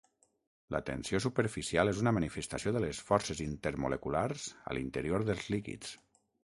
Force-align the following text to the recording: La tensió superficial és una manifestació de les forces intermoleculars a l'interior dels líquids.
La 0.75 0.79
tensió 0.87 1.19
superficial 1.25 1.91
és 1.91 2.01
una 2.05 2.13
manifestació 2.19 2.73
de 2.77 2.81
les 2.87 3.03
forces 3.11 3.45
intermoleculars 3.49 4.51
a 4.73 4.79
l'interior 4.79 5.31
dels 5.31 5.51
líquids. 5.57 5.97